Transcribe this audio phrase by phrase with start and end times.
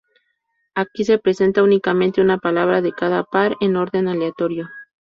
[0.73, 4.67] Aquí se presenta únicamente una palabra de cada par, en orden aleatorio.